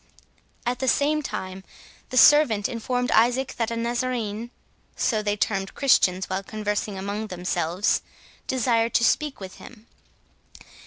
At 0.65 0.79
the 0.79 0.87
same 0.87 1.21
time 1.21 1.63
the 2.09 2.17
servant 2.17 2.67
informed 2.67 3.11
Isaac, 3.11 3.53
that 3.57 3.69
a 3.69 3.75
Nazarene 3.77 4.49
(so 4.95 5.21
they 5.21 5.37
termed 5.37 5.75
Christians, 5.75 6.27
while 6.27 6.41
conversing 6.41 6.97
among 6.97 7.27
themselves) 7.27 8.01
desired 8.47 8.95
to 8.95 9.03
speak 9.03 9.39
with 9.39 9.57
him. 9.57 9.85